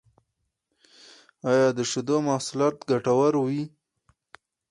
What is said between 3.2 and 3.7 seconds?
وی؟